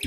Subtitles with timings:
[0.00, 0.06] Hey,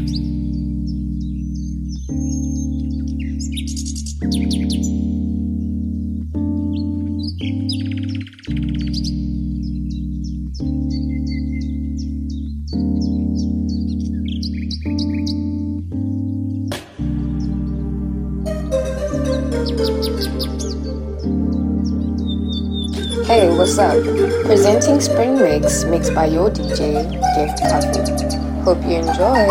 [23.57, 24.01] what's up?
[24.45, 28.50] Presenting Spring Mix, mixed by your DJ, Gift Cafu.
[28.63, 29.47] Hope you enjoy.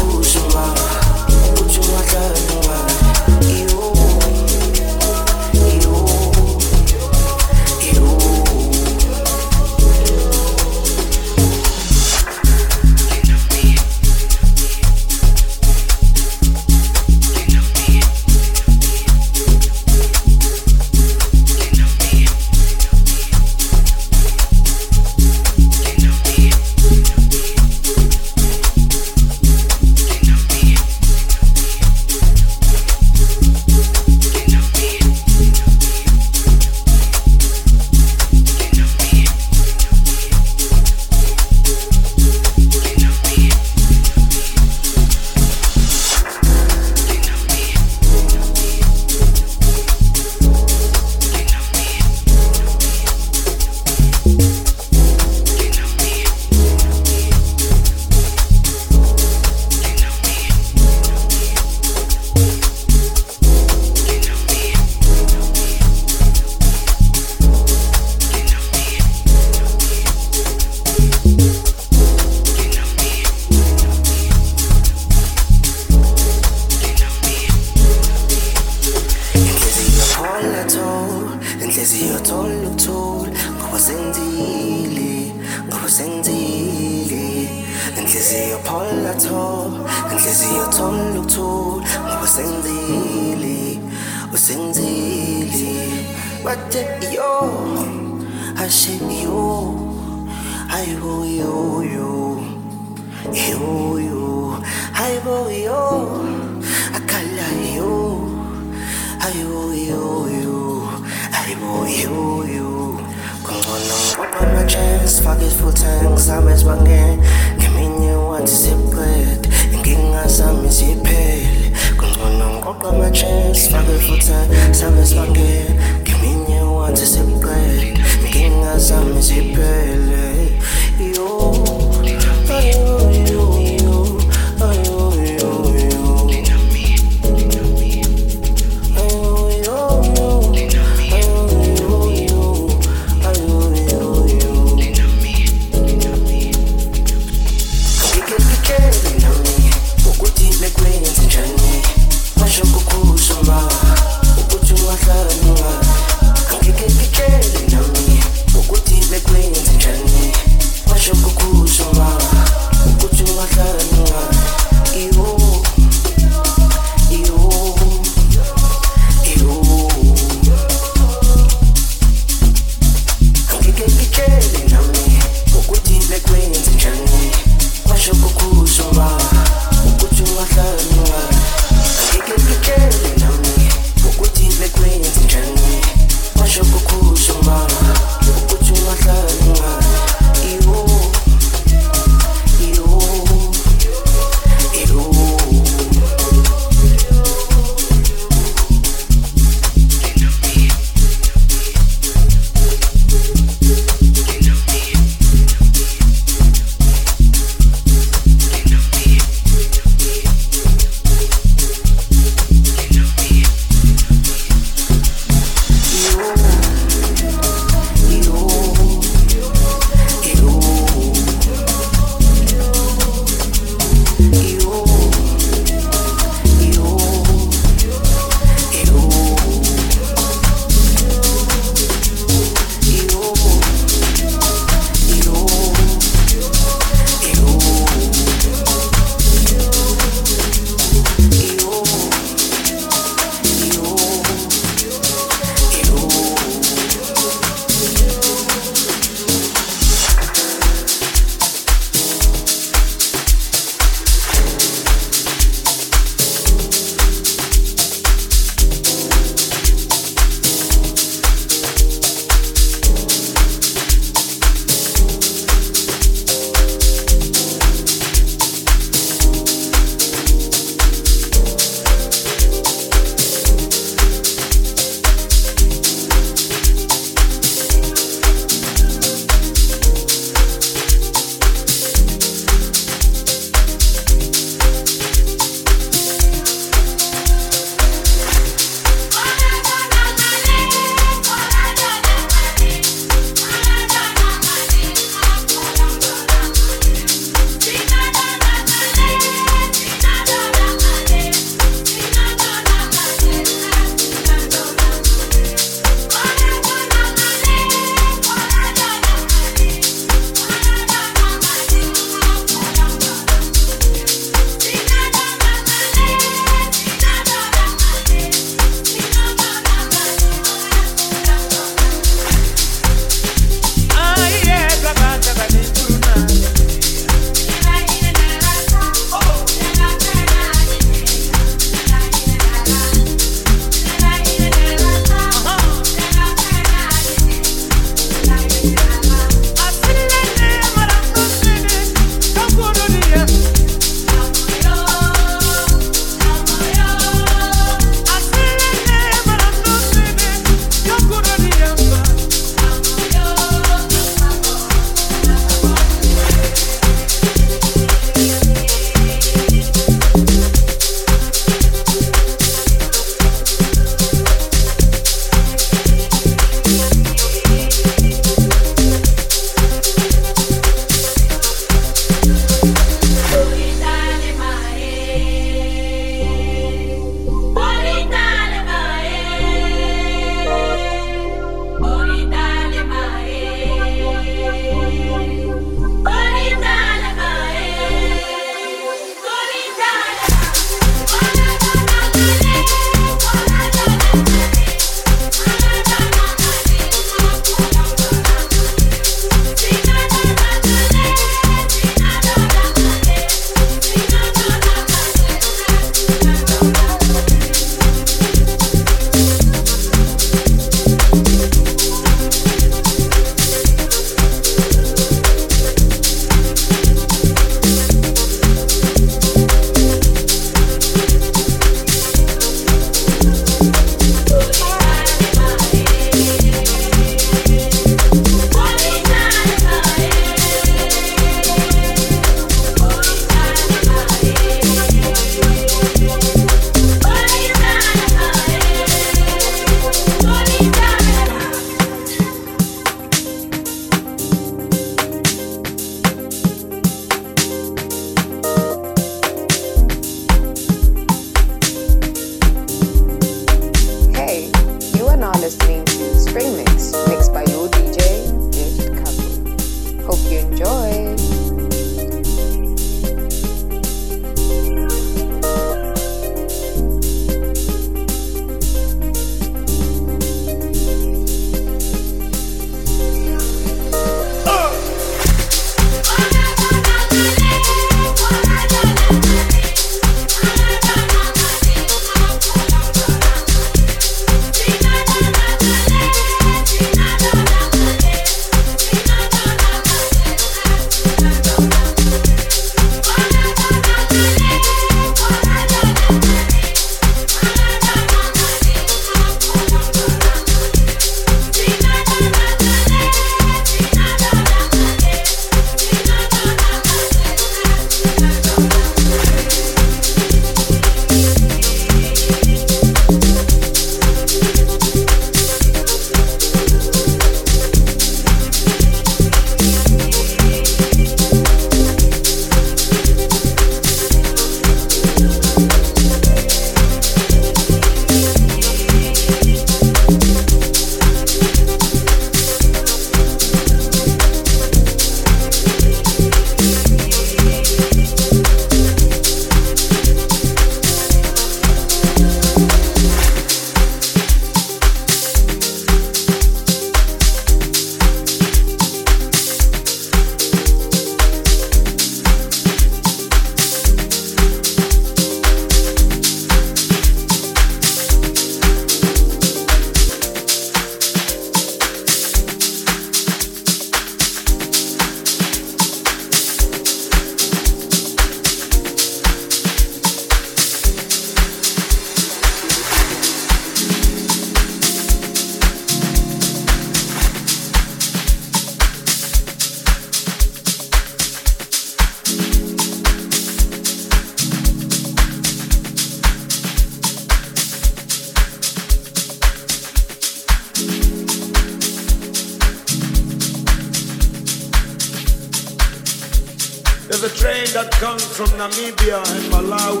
[597.76, 600.00] That comes from Namibia and Malawi.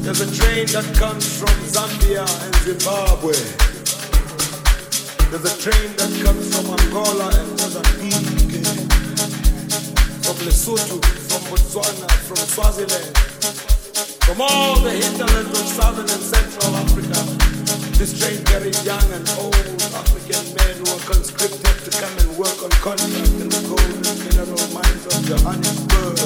[0.00, 3.36] There's a train that comes from Zambia and Zimbabwe.
[5.28, 8.64] There's a train that comes from Angola and Mozambique.
[10.24, 13.16] From Lesotho, from Botswana, from Swaziland.
[14.24, 17.39] From all the hinterlands of southern and central Africa.
[18.00, 19.52] This train carries young and old
[19.92, 24.18] African men who are conscripted to come and work on contract in the gold and
[24.24, 26.16] mineral mines of Johannesburg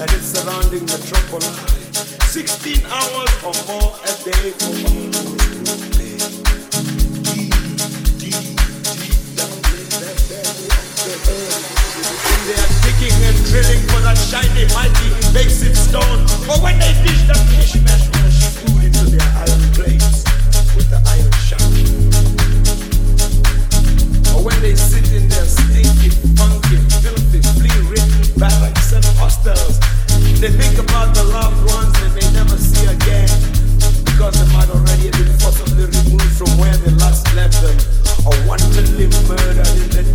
[0.00, 1.52] and its surrounding metropolis.
[2.32, 4.72] 16 hours or more a day for
[12.48, 16.24] They are digging and drilling for that shiny, mighty, invasive stone.
[16.48, 18.08] But when they dish that mishmash
[18.64, 20.31] food into their iron plates
[20.76, 21.64] with the iron shaft.
[24.34, 29.78] Or when they sit in their stinky, funky, filthy, flea-ridden barracks and hostels,
[30.40, 33.28] they think about the loved ones they may never see again
[34.04, 37.76] because they might already have forcibly removed from where they last left them
[38.24, 40.11] or wantonly murdered in the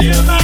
[0.00, 0.39] feel my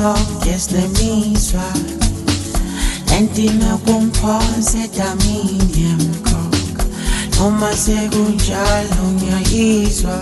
[0.00, 1.64] ngesinimizwa
[3.16, 6.84] entina kumphoze damini yemkhokha
[7.36, 10.16] noma sekunjalo ngiyayizwa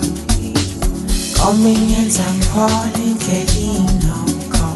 [1.37, 4.71] kominyenza ngiphole indlela inokhohlwa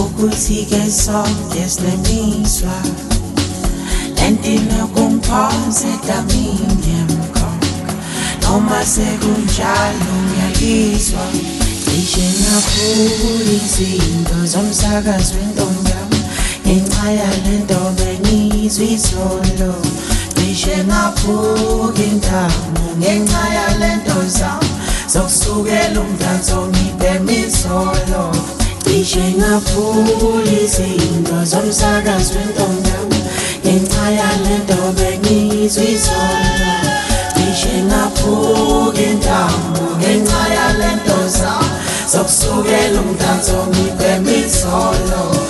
[0.00, 2.76] ukuthi-ke sonke sinemizwa
[4.26, 7.48] entina kumphoze damini yemkhokha
[8.42, 11.24] noma sekunjalo ngiyayizwa
[11.90, 16.20] cishe ngaphula izinto zomsakazo wentombami
[16.66, 19.72] ngenxa yale nto bengizwa izolo
[20.36, 24.70] cishe ngaphuka intamo ngenxa yale nto zami
[25.12, 28.24] zokusukela umdanso ngibhema izolo
[28.84, 33.18] cishe ngaphula izinto zomsakazo wentombami
[33.64, 36.99] ngenxa yale nto bengizwa izolo
[38.20, 41.76] cishe ngaphuka intamo ngenxa yale nto zami
[42.12, 43.58] zokusukela umdanso
[44.40, 45.49] izolo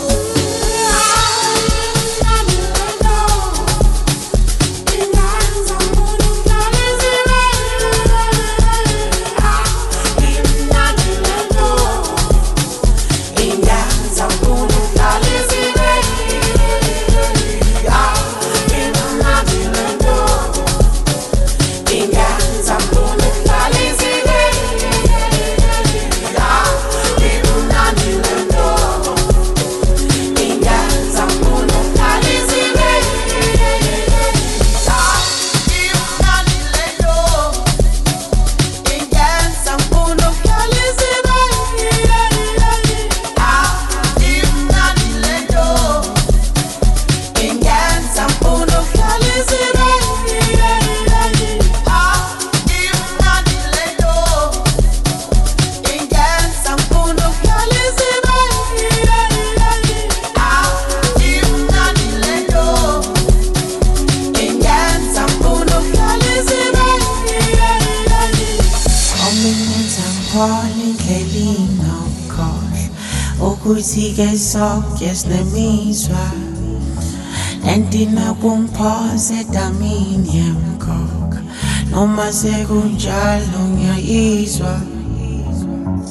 [82.21, 84.81] maze kunjalo ngiyayizwa.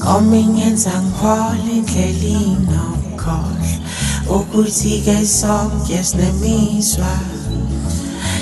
[0.01, 3.74] Koma ingenza ngihole indlela inokhohlwa
[4.38, 7.12] Ukuthi-ke sonke sinemizwa.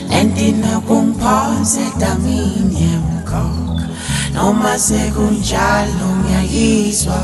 [0.10, 3.88] Nendina kungiphonse edamini yemkhokha.
[4.34, 7.20] Noma sekunjalo ngiyayizwa.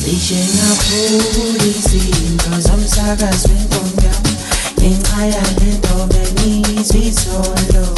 [0.00, 4.32] Cishe ngaphula izinto zomsakazweni komyama
[4.76, 7.97] Ngenxa yale nto bengizwa izolo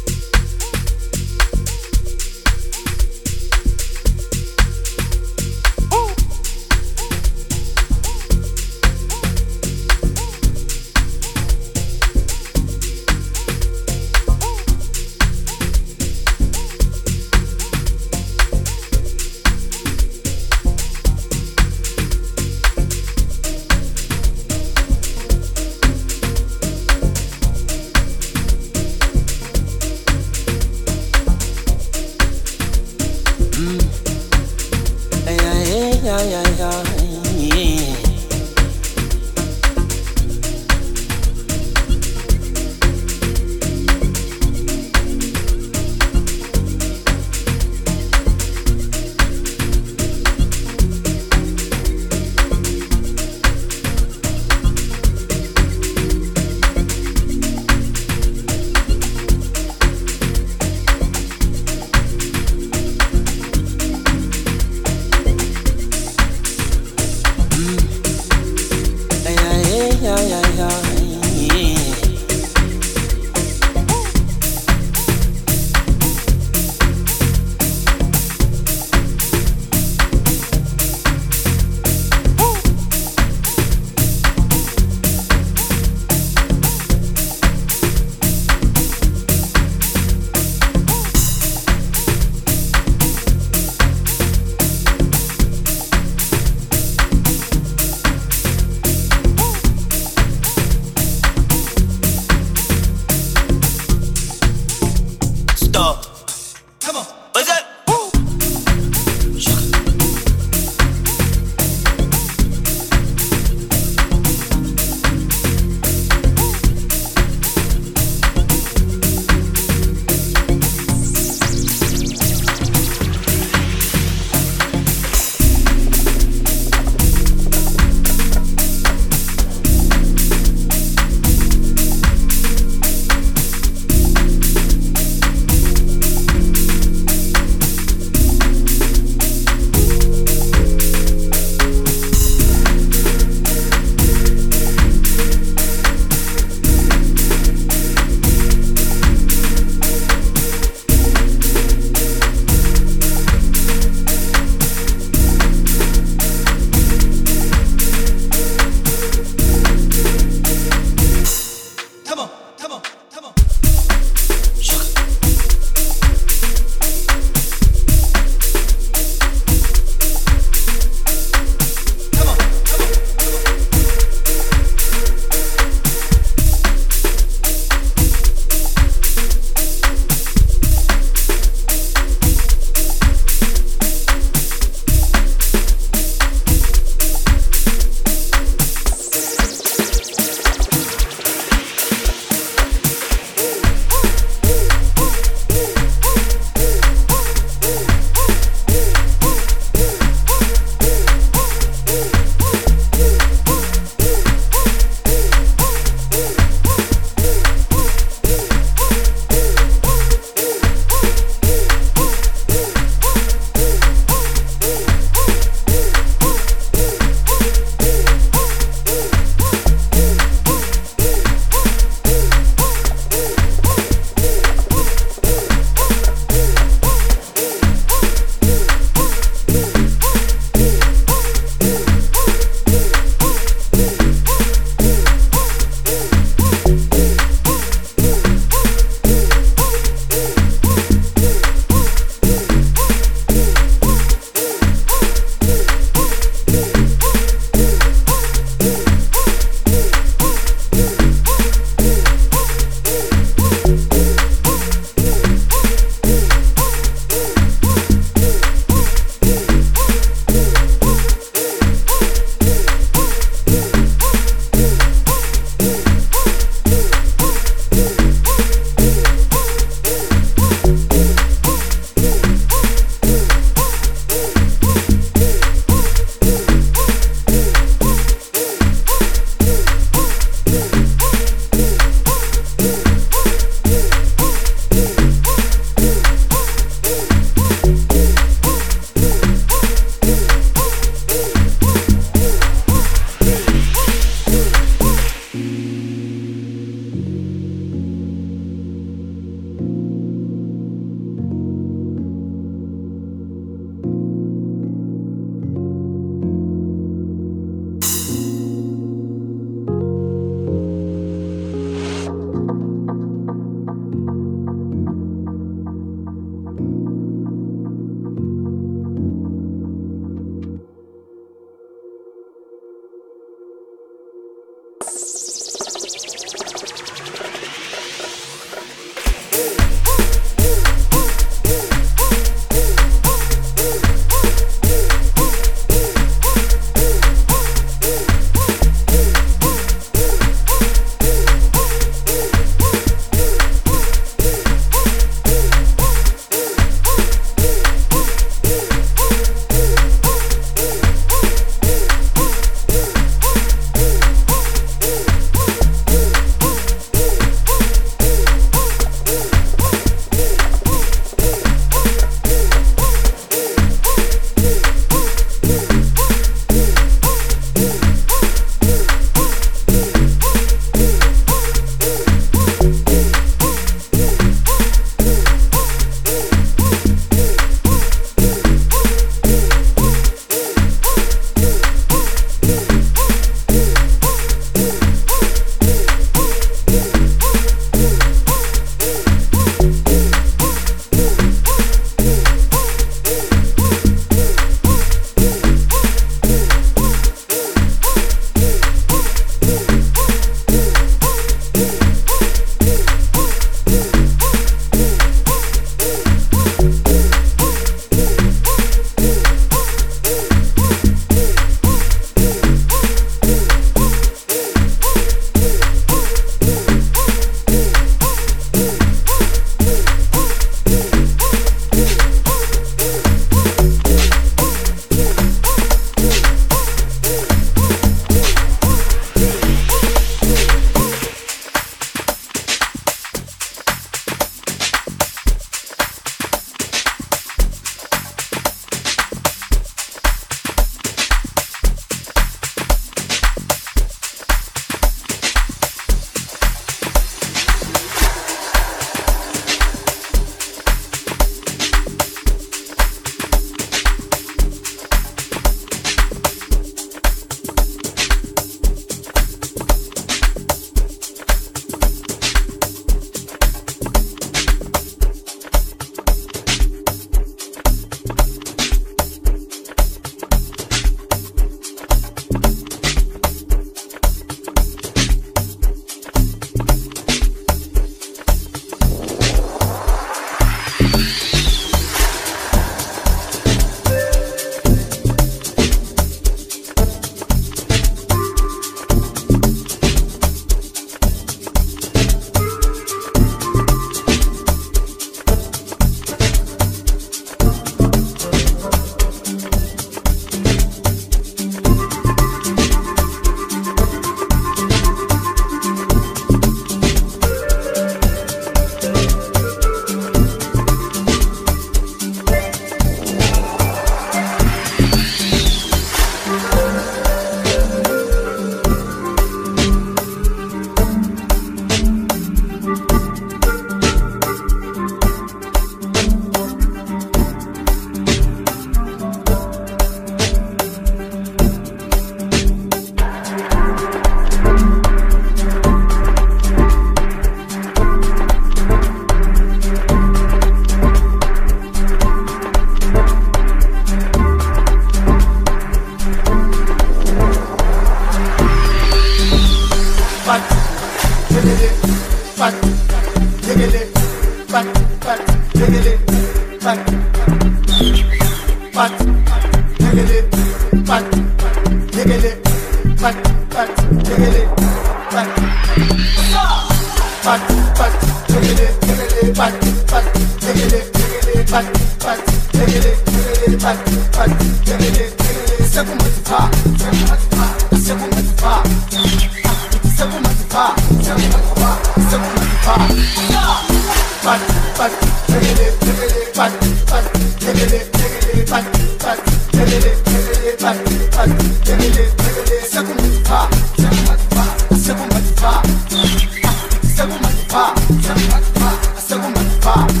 [599.71, 600.00] sekumatipa.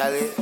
[0.00, 0.39] Chale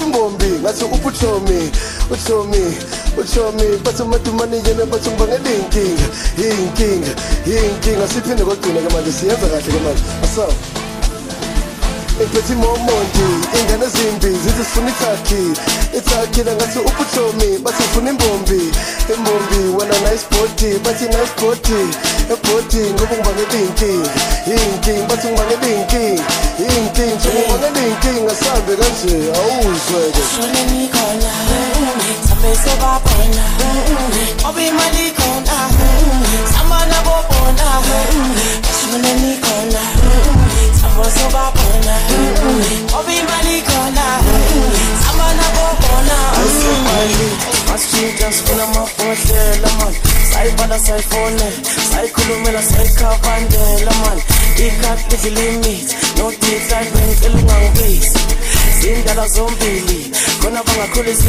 [0.00, 1.70] imbombi ngathi ubuchomi
[2.10, 2.64] uchomi
[3.20, 6.06] uchomi bathi umadumane yena bathi ngibangela iy'nkinga
[6.38, 7.12] iy'nkinga
[7.46, 10.81] iy'nkinga siphinde kogcina ke manje siyenza kahle ke manje asawa
[12.20, 13.26] ephethe imomonti
[13.58, 15.42] ingane ezimbi zithi sifuna ithaki
[15.98, 18.60] ithaki langathi uputomi bathi sifuna imbombi.
[19.14, 21.80] Imbombi wena nice body bathi nice body.
[22.32, 24.10] Ebhodi ngoba ngibangela iy'nkingi
[24.52, 26.22] iy'nkingi bathi ngibangela iy'nkingi
[26.62, 30.22] iy'nkingi sengibangela iy'nkingi asambe kanje awuzweke
[32.64, 33.44] sebabona.
[34.48, 35.56] Obimali khona
[36.52, 37.66] samana bobona
[38.70, 39.82] esuneni khona
[40.82, 44.06] sama nabo bona shone nikhona sambe sobabona ngoba imali khona
[45.04, 46.16] sama nabo bona
[47.70, 49.98] masitshintsha sifuna amabhodlela mani
[50.32, 51.46] sayibhala sayifone
[51.92, 54.22] sayikhulumela sayikhavandela mani
[54.66, 58.18] ikhadi lidlilimit nodidline bengicela ungangibizi
[58.80, 60.10] zindaba zombili
[60.40, 61.28] khona bangakhulisi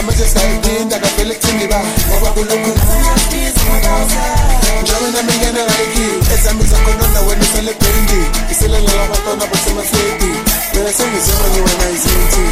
[0.00, 2.70] sikushinguwa namanje sayiphinda kavele kuthini ba ngoba kulokhu
[4.82, 8.20] njengoba nami ngene rayiki ezami zakhonona wena iselebendi
[8.50, 10.30] iselelela abantwana basemafledi
[10.74, 12.44] mina sengizemanye wena izinti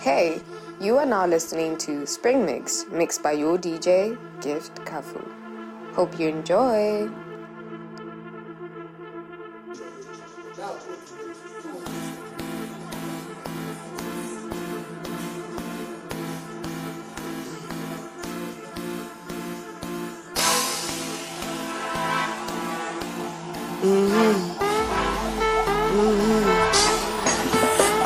[0.00, 0.40] Hey,
[0.80, 5.20] you are now listening to Spring Mix, mixed by your DJ, Gift Cafu.
[5.94, 7.10] Hope you enjoy.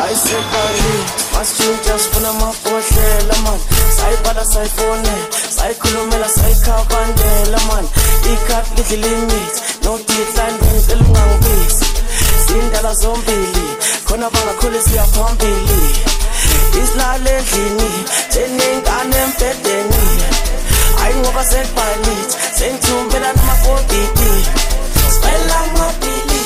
[0.05, 0.95] ayisekali
[1.35, 3.63] masitshintsha sifuna amabhodlela mani
[3.97, 5.27] sayibala sayifonela
[5.57, 7.89] sayikhulumela sayikhabandela mani
[8.33, 11.87] ikhati lidla ilimithi noditlandeni elungangibisi
[12.47, 13.67] zindala zombili
[14.07, 15.81] khona bangakhule siya phambili
[16.83, 17.91] isilala endlini
[18.33, 20.03] jenengane empedeni
[21.05, 24.62] ayingoba sekubalithi sengithumbelana amafoditi
[25.23, 26.43] namabhokiti sibela amabhili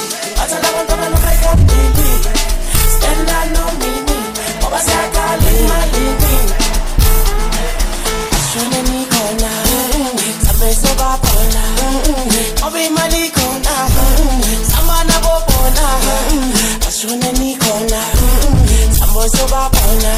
[19.51, 20.14] bathanda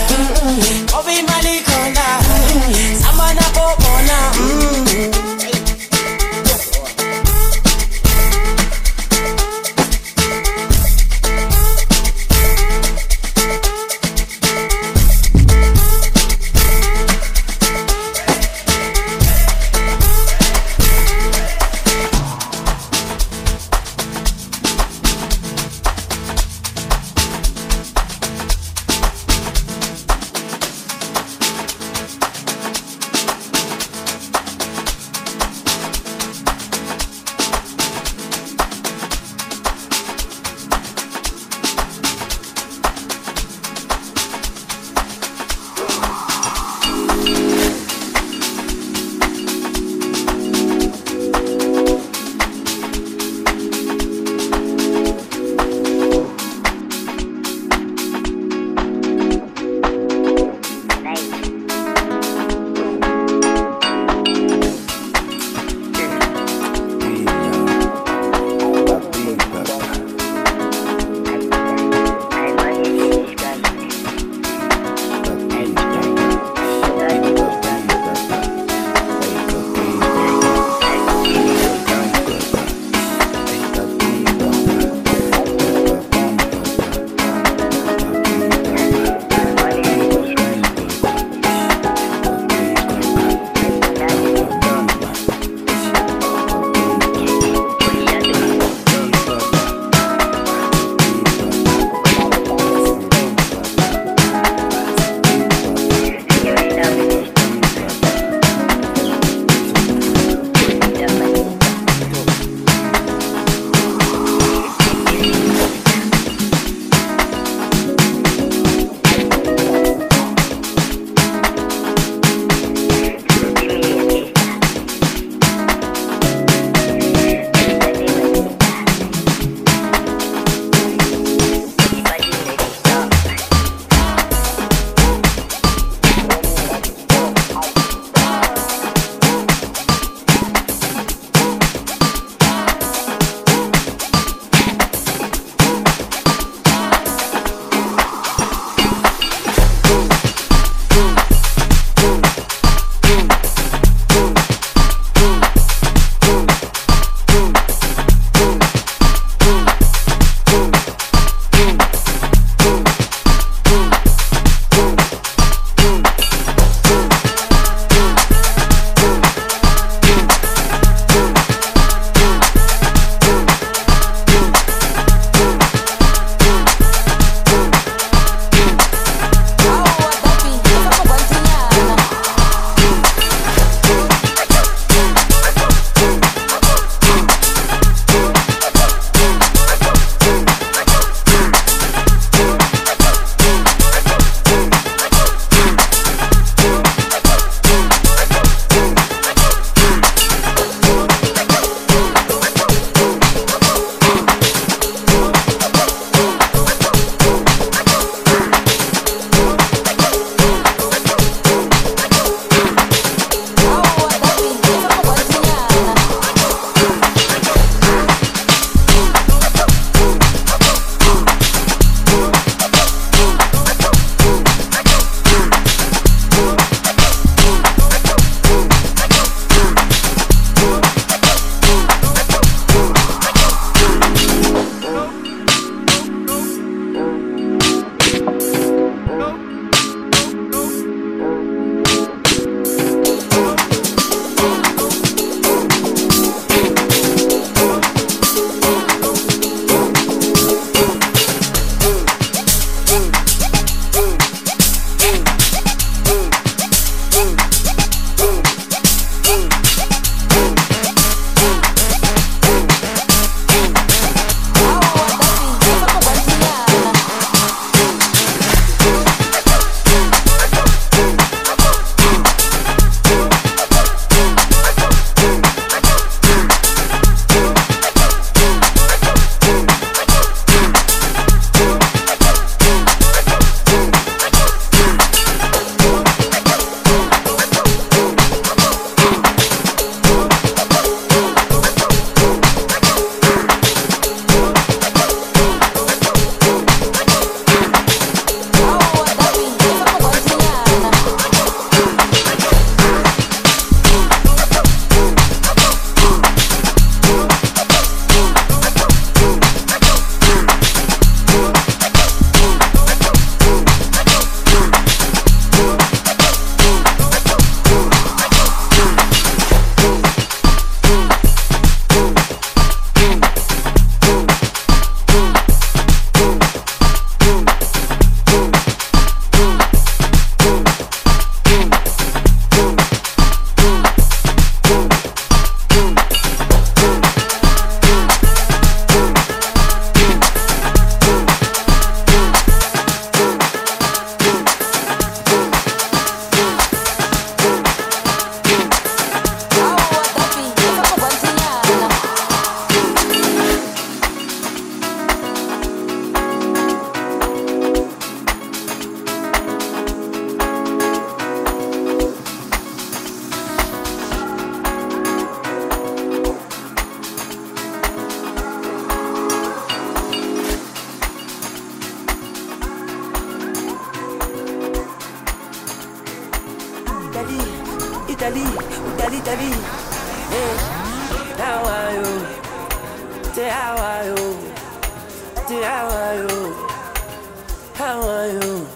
[388.28, 388.66] are you?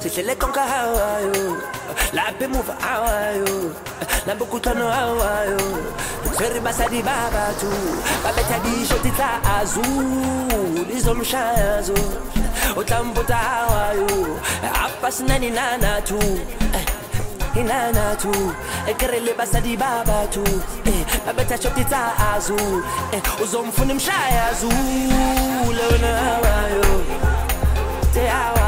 [0.00, 1.56] Si c'est les conca, how are you?
[2.12, 3.72] La paix move, how are you?
[4.26, 5.58] La beaucoup ton, how are you?
[6.36, 7.66] Seri basadi baba tu,
[8.22, 9.82] babeta di shotita azu,
[10.88, 11.94] lizom shayazu.
[12.76, 14.36] Otambota, how are you?
[14.62, 16.18] Apas nani nana tu.
[16.74, 16.86] Eh,
[17.60, 18.30] inana tu
[18.86, 20.44] ekerele basadi baba tu
[20.86, 22.54] eh, babetha shotitsa azu
[23.12, 24.68] eh, uzomfuna imshayazu
[25.78, 26.84] lewena hawayo
[28.14, 28.67] te hawa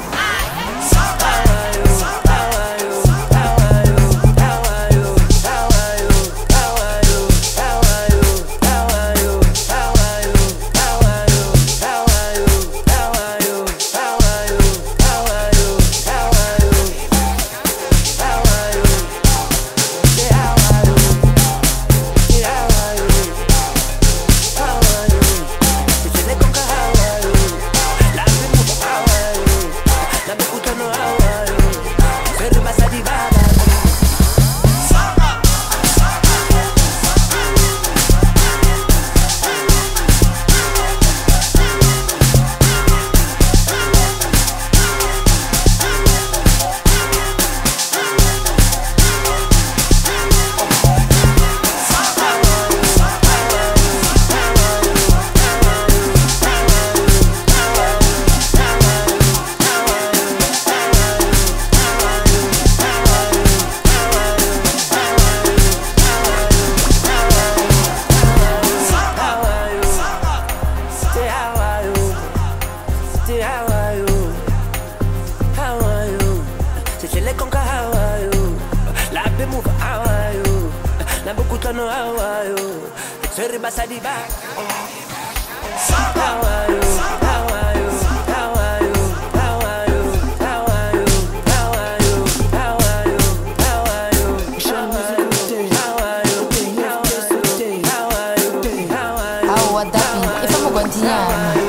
[100.91, 101.60] 一定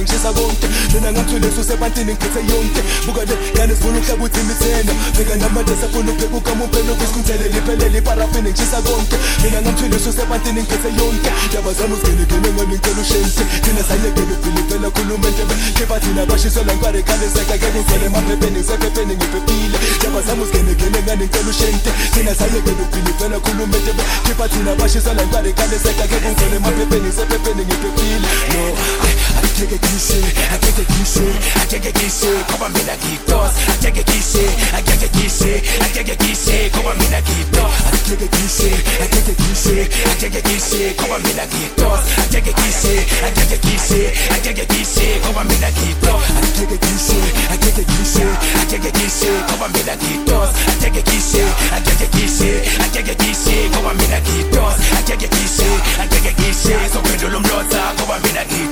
[0.00, 0.66] ngithule ngishisa konke.
[0.94, 2.82] Mina ngamthule hluse ebantini ngichithe yonke.
[3.06, 8.50] Buka le ngane sifuna ukuhlaba uthimi thena beka namandla safuna ukubheka ukamupheni ukusikhunzele liphelele iparafini
[8.50, 9.16] ngishisa konke.
[9.42, 11.30] Mina ngamthule hluse ebantini ngithethe yonke.
[11.50, 17.26] Ndaba zami uzigenegene ngami ngicela ushenze thina sayekele ubhilifela khuluma endlebe kepha thina bashiselwa nkwarekane
[17.34, 19.78] sekakeke ngizele emaphepheni ngisephepheni ngiphephile.
[19.98, 21.90] Ndaba zami uzigenegene ngani ngicela ushente.
[22.14, 28.28] Thina sayekele ubhilifela khuluma endlebe kepha thina bashiselwa nkwarekane sekakeke ngizele emaphepheni ngisephepheni ngiphephile.
[28.52, 28.62] No
[29.00, 29.10] I,
[29.40, 31.26] I take it kissy, I can't get kissy,
[31.58, 33.50] I can't get kissy, come on, me na guitar.
[33.50, 37.06] I can't get kissy, I can't get kissy, I can't get kissy, come on, me
[37.10, 37.66] na guitar.
[37.66, 41.32] I can't get kissy, I can't get kissy, I can't get kissy, come on, me
[41.34, 41.98] na guitar.
[41.98, 44.00] I can't get kissy, I can't get kissy,
[44.30, 46.18] I can't get kissy, come on, me na guitar.
[46.22, 47.18] I can't get kissy,
[47.50, 50.46] I can't get kissy, I can't get kissy, come on, me na guitar.
[50.70, 51.42] I can't get kissy,
[51.74, 54.70] I can't get kissy, I can't get kissy, come on, me na guitar.
[54.70, 55.66] I can't get kissy,
[55.98, 58.70] I can't get kissy, so pendulum lotta, come on, me na guitar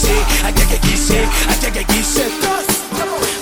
[0.00, 0.12] gitse,
[0.44, 1.18] allá que quise,
[1.48, 2.22] allá que quise.
[2.22, 2.66] Dos,
[2.98, 3.39] dos.